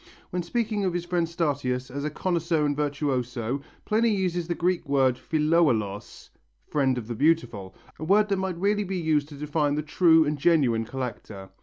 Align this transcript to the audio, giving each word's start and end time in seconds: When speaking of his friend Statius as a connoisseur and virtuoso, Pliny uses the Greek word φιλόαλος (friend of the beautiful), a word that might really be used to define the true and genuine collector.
When 0.31 0.41
speaking 0.41 0.83
of 0.83 0.95
his 0.95 1.05
friend 1.05 1.29
Statius 1.29 1.91
as 1.91 2.03
a 2.03 2.09
connoisseur 2.09 2.65
and 2.65 2.75
virtuoso, 2.75 3.61
Pliny 3.85 4.09
uses 4.09 4.47
the 4.47 4.55
Greek 4.55 4.89
word 4.89 5.15
φιλόαλος 5.29 6.29
(friend 6.65 6.97
of 6.97 7.07
the 7.07 7.13
beautiful), 7.13 7.75
a 7.99 8.03
word 8.03 8.27
that 8.29 8.37
might 8.39 8.57
really 8.57 8.83
be 8.83 8.97
used 8.97 9.29
to 9.29 9.35
define 9.35 9.75
the 9.75 9.83
true 9.83 10.25
and 10.25 10.39
genuine 10.39 10.85
collector. 10.85 11.51